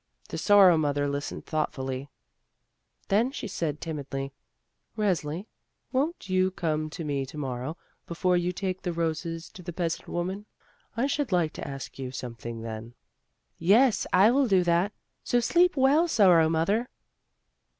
[0.29, 2.09] The Sorrow mother listened thoughtfully;
[3.09, 4.33] then she said timidly:
[4.97, 5.45] "Resli,
[5.91, 7.77] won't you come to me to morrow,
[8.07, 10.47] be fore you take the roses to the peasant woman?
[10.97, 12.95] I should like to ask you something then."
[13.59, 14.91] "Yes, I will do that,
[15.23, 16.89] so sleep well, Sorrow mother!"